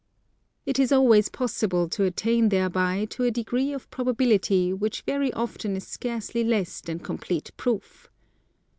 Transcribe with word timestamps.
It 0.65 0.79
is 0.79 0.91
always 0.91 1.29
possible 1.29 1.87
to 1.89 2.05
attain 2.05 2.49
thereby 2.49 3.05
to 3.11 3.23
a 3.23 3.29
degree 3.29 3.71
of 3.71 3.87
probability 3.91 4.73
which 4.73 5.03
very 5.03 5.31
often 5.33 5.75
is 5.75 5.85
scarcely 5.85 6.43
less 6.43 6.81
than 6.81 6.97
complete 6.97 7.51
proof. 7.55 8.09